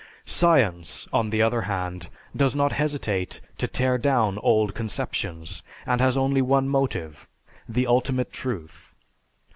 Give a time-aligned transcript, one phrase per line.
[0.25, 6.17] Science, on the other hand, does not hesitate to tear down old conceptions, and has
[6.17, 7.29] only one motive,
[7.69, 8.95] the ultimate truth.